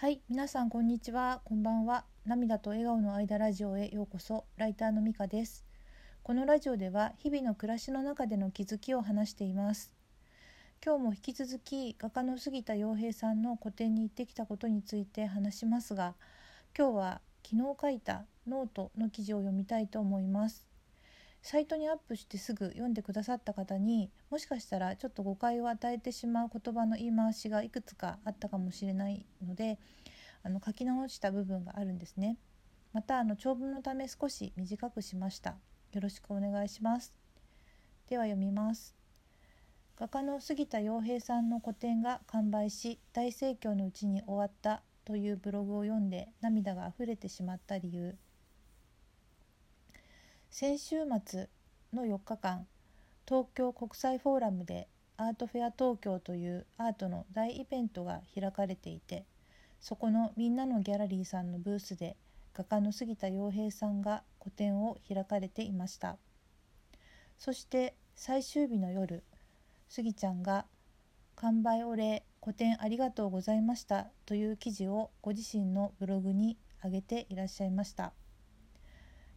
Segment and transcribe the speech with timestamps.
[0.00, 2.06] はい、皆さんこんにちは、こんばんは。
[2.24, 4.46] 涙と笑顔の間ラジオへようこそ。
[4.56, 5.66] ライターのみかです。
[6.22, 9.92] このラジオでは日々の暮らしの中での気づきを話しています。
[10.82, 16.14] 今日も引き続き画家の杉田陽平さんの個展に行ってきたことについて話しますが、
[16.74, 20.64] 今日は昨日書いたノートの記事を読みたいと思います。
[21.42, 29.78] サイトにアップしてすぐ読んでくださった方にもしかしたらちょっと誤解を与えてしまう言葉の言い回しがいくつかあったかもしれないので
[30.42, 32.36] あの書き直した部分があるんですね。
[32.92, 35.56] またあの長文のため少し短くしました。
[35.92, 37.14] よろしくお願いします。
[38.08, 38.94] では読みます。
[39.96, 48.16] 画家の杉田洋平さんの個展が完売し大盛況のうちに終わったというブログを読んで涙があふれてしまった理由。
[50.52, 51.48] 先週末
[51.94, 52.66] の4日間
[53.24, 59.24] 東京国際フォーラムでアートフェア東京というアートの大イベントが開かれていて
[59.80, 62.16] そこのみんなのギャラリーさんのブースで
[62.52, 66.16] 画家の杉田洋平さんが個展を開かれていました。
[67.38, 69.22] そして最終日の夜
[69.88, 70.66] 杉ちゃんが
[71.36, 78.12] 「完売お礼個展ありがとうございました」という記事をご自身のブログに上げていらっしゃいました。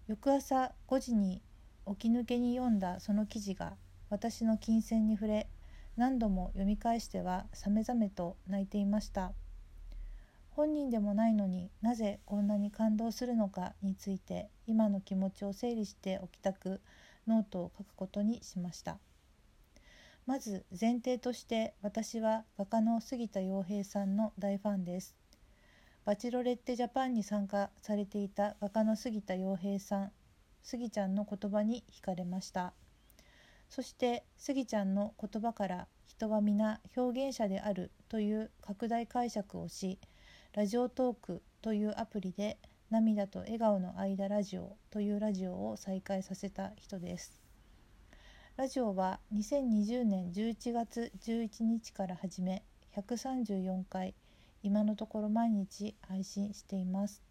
[0.08, 1.42] 翌朝5時に
[1.88, 3.74] 起き抜けに読んだその記事が
[4.10, 5.48] 私の金銭に触れ
[5.96, 9.32] 何度も読み返してはさめざめと泣いていました。
[10.52, 16.82] 本人でもないのになぜこんなに感動するのかについて今の気持ちを整理しておきたく
[17.26, 18.98] ノートを書くことにしました。
[20.26, 25.16] まず前提として私は画家の杉田陽平さんの大ファンです。
[26.06, 30.12] バチェロレッテジャパンに参加されていた画家の杉田陽平さん
[30.62, 32.74] 杉ちゃんの言葉に惹かれました。
[33.70, 39.98] そして杉ちゃんの言葉から人は皆表現者であるという拡大解釈をし
[40.54, 42.58] ラジオトークというアプリで
[42.90, 47.42] 涙と笑顔の間ラジオというラジオを再開させた人です。
[48.58, 52.62] ラジオは2020年11月11日から始め
[52.94, 54.14] 134回
[54.64, 57.22] 今のところ毎日配信しています。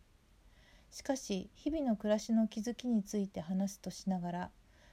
[0.91, 4.51] しかし日々の暮らしの気づきについて話すとしながら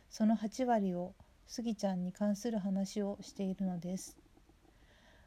[0.09, 1.13] その8割を
[1.45, 4.17] スギちゃんに関する話をしているのです。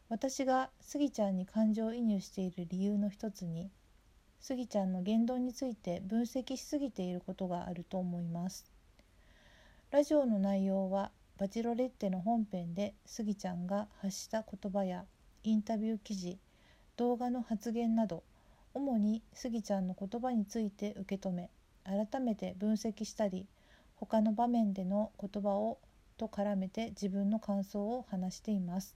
[0.09, 3.71] 私がスギちゃんに感情移入している理由の一つに
[4.41, 8.65] スギちゃんの言動について分析しすぎていることがあると思います。
[9.91, 15.05] ラジオの内容はバチロレッテの本編でスギちゃんが発した言葉や
[15.45, 16.39] インタビュー記事
[16.97, 18.23] 動画の発言など
[18.75, 21.51] 主にスギちゃんの言葉について受け止め
[21.85, 23.47] 改めて分析したり
[23.97, 25.79] 他の場面での言葉を
[26.17, 28.95] と絡めて自分の感想を話しています。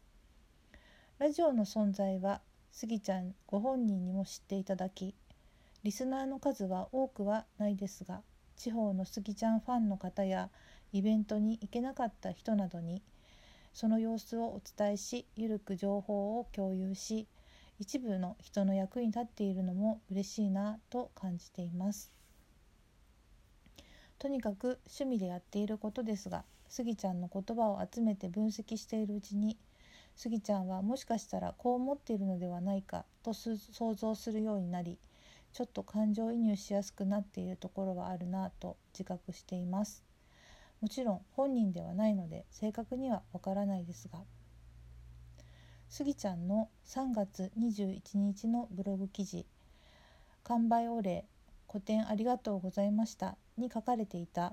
[1.19, 5.15] ラジオの存在はスギちゃんご本人にも知っていただき
[5.83, 8.21] リスナーの数は多くはないですが
[8.55, 10.51] 地方のスギちゃんファンの方や
[10.93, 13.01] イベントに行けなかった人などに
[13.73, 17.27] その様子をお伝えしゆるく情報を共有し
[17.78, 22.10] 一部の人の役に立っているのも嬉しいなと感じています。
[24.19, 29.59] とにかく趣味でやっていることですがスギちゃんの言葉を集めて分析しているうちに
[30.16, 34.98] スギちゃんはもしかしたらこう思っているのではないかと想像するようになり
[35.53, 40.03] ちょっと感情移入しやすくなっているところはあるなと自覚しています。
[40.81, 44.20] もちろん本人ではないので正確にはわからないですが
[45.97, 49.47] スギちゃんの3月21日のブログ記事
[50.45, 51.25] 「完売お礼
[51.67, 54.53] 個展ありがとうございました」に書かれていた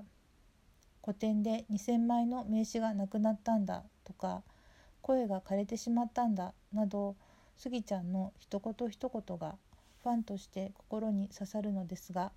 [1.02, 4.42] 「個展で2,000枚の名刺がなくなったんだ」とか
[5.02, 7.14] 「声が枯れてしまったんだ」など
[7.58, 9.58] スギちゃんの一言一言が
[10.02, 12.32] ファンとして心に刺さるのですが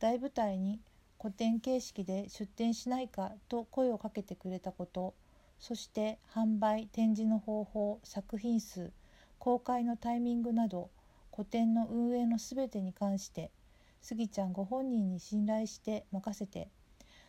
[0.00, 0.80] 大舞台に
[1.16, 5.14] 個展形式で出展しないかと声をかけてくれたこと
[5.60, 8.90] そして販売展示の方法作品数
[9.38, 10.90] 公開のタイミングなど
[11.30, 13.50] 個展の運営の全てに関して
[14.00, 16.68] スギちゃんご本人に信頼して任せて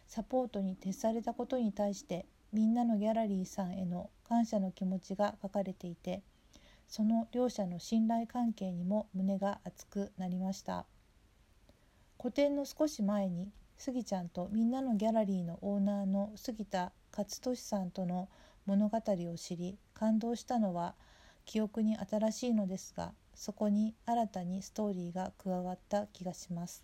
[0.08, 6.22] サポートに徹されたことに対してみんなのギャラリーさんへの感謝の気持ちが書かれていて
[6.88, 10.86] その両者の信頼関係にも胸が熱くなりました。
[12.18, 18.30] 個展の少し前にスギちゃんとみんなのギャラリーのオーナーの杉田勝利さんとの
[18.66, 20.96] 物語を知り感動したのは
[21.46, 26.84] 記憶に新しいのですがそこに新たにストーリーが加わった気がします。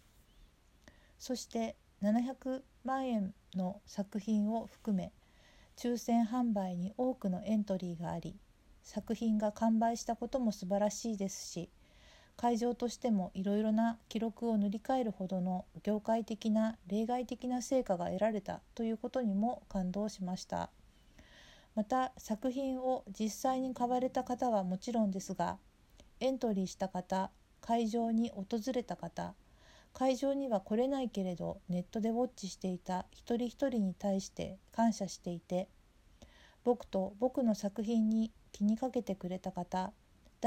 [1.19, 5.11] そして700万円の作品を含め
[5.75, 8.35] 抽選販売に多くのエントリーがあり
[8.83, 11.69] 作品が完売したことも素晴らしいですし
[12.37, 20.69] 会場としてもいろいろな記録を塗り替えるほどの業界的な例外的な成果が得られたということにも感動しました。
[21.77, 25.59] また作品を実際に買われた方はもちろんですが
[26.19, 27.29] エントリーした方
[27.61, 29.35] 会場に訪れた方
[29.93, 35.67] 会場には来れないけれどネットでウォッチしていた一人一人に対して感謝していて
[36.63, 39.91] 僕と僕の作品に気にかけてくれた方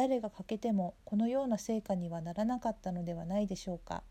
[0.00, 4.02] 誰が欠けてもこのような成果にはならなかったのではないでしょうか。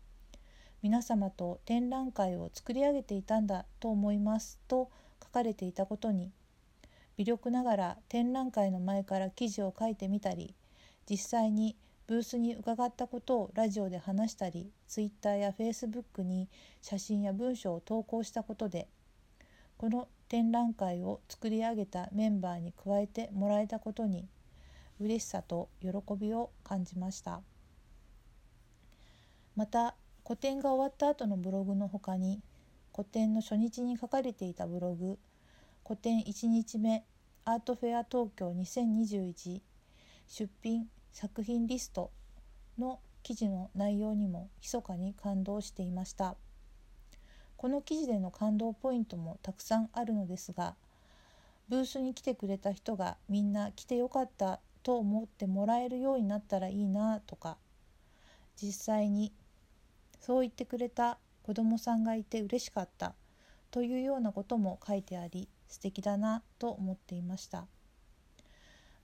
[0.82, 4.60] 皆様と展覧会を作り上げていたんだと思います。
[4.68, 4.88] と
[5.20, 6.30] 書かれていたことに
[7.16, 10.54] 微力ながら展覧会の前から記事を書いてみたり
[11.10, 11.74] 実際に
[12.06, 16.48] ブースに伺ったことをラジオで話したりツイッターやフェイスブックに
[16.80, 18.86] 写真や文章を投稿したことで
[19.76, 24.28] この展覧会を作り上げたメンバーに加えてもらえたことに
[25.00, 27.40] 嬉しさと喜びを感じました。
[29.56, 32.40] また個展が終わった後のブログの他に
[32.92, 35.18] 個展の初日に書かれていたブログ
[35.82, 37.04] 個展1日目
[37.44, 39.60] アートフェア東京2021
[40.28, 42.12] 出品作品リスト
[42.78, 46.36] の記事の内容にも密かに感動していました。
[47.56, 50.76] この記事での感動ポイントもたくさんあるのですが
[51.68, 57.56] ブースに来てくれた人がみんな来てよかったと思ってもらえるようになったらいいなとか
[58.60, 59.32] 実際に
[60.20, 63.14] そう言ってくれた子どもさんがいて嬉しかった
[63.70, 67.66] というようなことも書いてあり素敵だなと思っていました。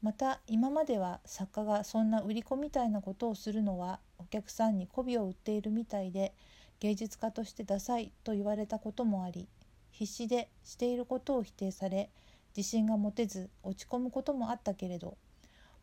[0.02, 6.34] また今までは作家がそんな売り子みたいなことをするのはお客さんに媚びを売っているみたいで
[6.80, 9.48] 芸術家としてダサいと言われたこともあり
[9.90, 12.10] 必死でしていることを否定され
[12.54, 15.16] 自信が持てず落ち込むこともあったけれど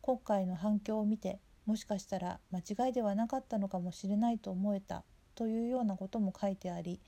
[0.06, 5.02] 今回の反響を見てもしかしたら間違いではなかったのかもしれないと思えた
[5.34, 7.00] というようなことも書いてあり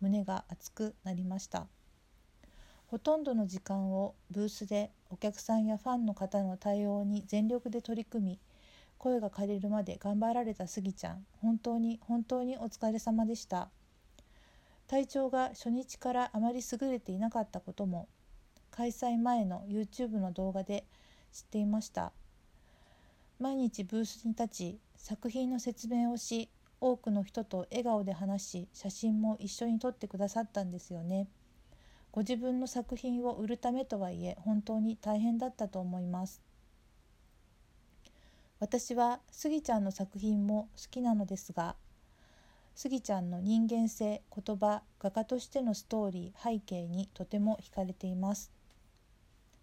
[0.00, 1.66] 胸が熱くなりました。
[2.86, 8.40] ほとんどの時間をブースでお客さんやファンの方の対応に全力で取り組み
[8.98, 13.68] 声が枯れるまで頑張られたスギちゃん本当に本当にお疲れ様でした。
[14.86, 18.06] 体調が初日からあまり優れていなかったことも
[18.70, 20.86] 開催前の YouTube の動画で
[21.32, 22.12] 知っていました。
[23.44, 26.48] 毎日ブースに立ち作品の説明をし
[26.80, 31.28] 多くの人と笑顔で話し写真も一緒に撮ってくださったんですよね。
[32.10, 36.40] ご自分の作品を売るためとはいえ本当に大変だったと思います。
[38.60, 41.76] 私はスギちゃんの作品も好きなのですが
[42.74, 48.50] スギちゃんの人間性言葉画家としてのストーリー背景にとても惹かれています。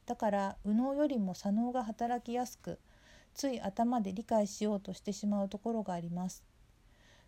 [0.06, 2.78] だから右脳よりも左脳が働きやすく
[3.34, 6.44] つい頭で理解しようとしてしまうところがあります。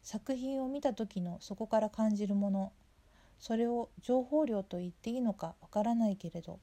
[0.04, 2.74] 作品を見た時のそこから感じるもの
[3.40, 6.60] それを情報量と言っていいのかわからないけれど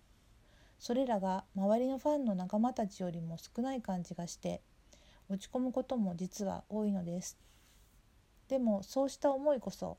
[0.79, 4.61] それらが周りのファンの仲間たちよりも少ない感じがして
[5.29, 7.39] 落ち込むことも実は多いのです。
[8.49, 9.97] でもそうした思いこそ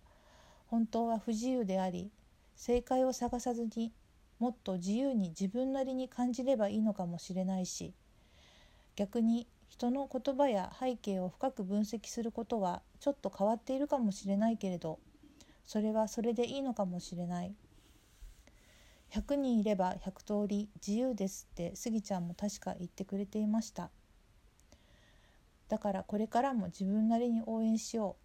[0.67, 2.11] 本当は不自由であり
[2.55, 3.93] 正解を探さずに
[4.39, 7.93] もっと自由に自分なりに感じればいいのかもしれないし
[9.01, 14.99] 逆に人の言葉や背景を深く分析することはちょっと変わっているかもしれないけれど
[15.65, 17.55] それはそれでいいのかもしれない。
[19.09, 23.89] 100人いれば100通り自由ですってスギちゃんも確か言ってくれていました。
[25.67, 28.17] だからこれからも自分なりに応援しよ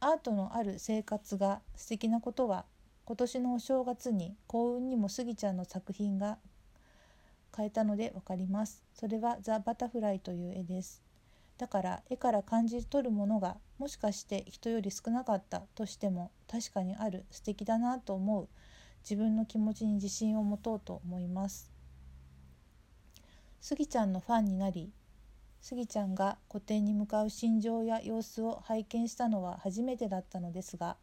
[0.00, 0.04] う。
[0.04, 2.66] アートのある生活が素敵なことは
[3.06, 6.36] 今年のお正月に幸運にもスギちゃんの作品が
[7.58, 8.84] 変えたので分かります。
[8.94, 11.02] それはザ・バタフライという絵です。
[11.58, 18.48] だから絵から感じ取るものがもしかして人より少なかったとしても確かにある素敵だなと思う
[19.02, 21.72] 自分の気持ちに自信を持とうと思います。
[23.60, 24.92] スギちゃんのファンになり
[25.60, 30.96] スギちゃんが個展に向かう心情や様子を拝見したのは初めてだったのですが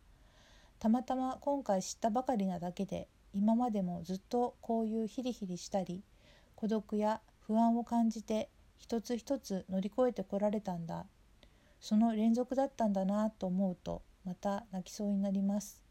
[0.79, 6.01] たまたま今回知ったばかりなだけで今までもずっとこういうヒリヒリしたり
[6.65, 11.05] 孤独や不安を感じて一つ一つ乗り越えてこられたんだ。
[11.79, 15.83] その連続だったんだなと思うとまた泣きそうになります。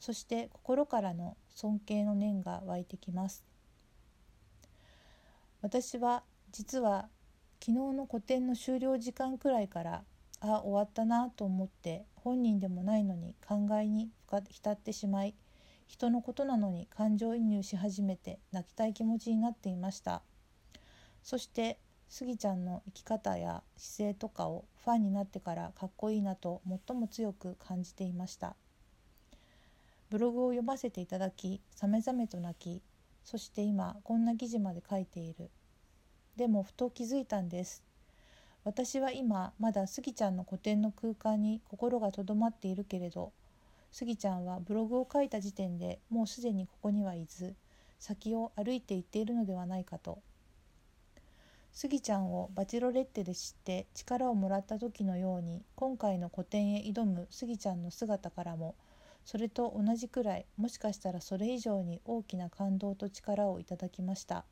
[0.00, 3.44] そして心からの尊敬の念が湧いてきます。
[5.60, 7.10] 私は実は
[7.60, 10.02] 昨日の個展の終了時間くらいから
[10.40, 14.08] あ終わったなと思って本人でもないのに考えに
[14.48, 15.34] 浸ってしまい
[15.86, 20.22] 人のことなのに感情移入し始めて泣きたい気持ちになっていました。
[21.22, 21.78] そして
[22.08, 28.56] スギちゃんの生き方や姿勢とかをファンになってからかっこいいなと最も強く感じていました。
[30.08, 32.82] ブログを読ませていただきさめざめと泣き
[33.24, 35.50] そして今こんな記事まで書いている。
[36.36, 37.82] でもふと気づいたんです。
[38.62, 43.32] 私は今まだスギちゃんの古典の空間に心がとどまっているけれど
[43.96, 47.54] スギちゃんはブログを書いた時点でもうすでにここにはいず
[47.98, 50.18] 先を歩いていっているのではないかと。
[51.72, 58.74] スギちゃんをバチロレッテで知って力をもらった時のように今回の個展へ挑むスギちゃんの姿からも
[59.24, 64.44] それと同じくらいもしかしたらそれ以上に大きな感動と力をいただきました。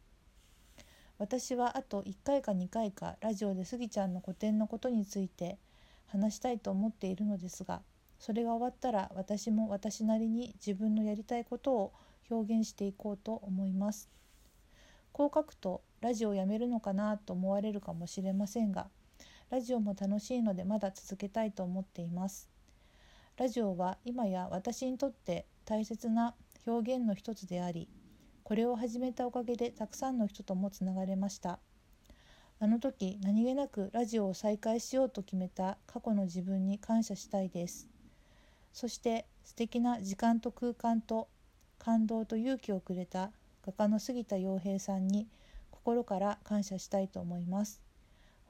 [1.18, 5.58] 私はあと1回か2回かラジオでスギちゃんの個展のことについて
[6.06, 7.82] 話したいと思っているのですが
[8.18, 11.92] それが終わったら私も私なりに自分のやりたいことを
[12.30, 14.08] 表現していこうと思います。
[15.12, 18.88] こう書くとラジオをやめるのかなと思われるかもしれませんが
[19.50, 22.48] ラジオも楽しいのでまだ続けたいと思っています。
[23.36, 26.34] ラジオは今や私にとって大切な
[26.66, 27.88] 表現の一つであり
[28.42, 31.58] これを始めたおかげでたくさんの人ともつながれました。
[32.60, 37.93] あの時何気なくラジオを再開しようと決めた過去の自分に感謝したいです。
[38.74, 41.28] そして素敵な時間と空間と
[41.78, 43.30] 感動と勇気をくれた
[43.64, 45.28] 画家の杉田洋平さんに
[45.70, 47.80] 心から感謝したいと思います。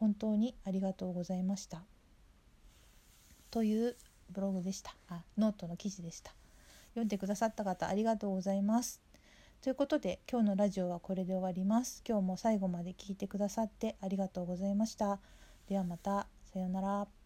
[0.00, 1.82] 本当にありがとうございました。
[3.50, 3.96] という
[4.30, 4.96] ブログでした。
[5.08, 6.32] あノートの記事でした。
[6.94, 9.02] 読んでくださった方ありがとうございます。
[9.60, 12.02] ということで今日のラジオはこれで終わります。
[12.08, 15.20] 今日も最後まで聞いてくださってありがとうございました。
[15.68, 17.23] ではまたさようなら。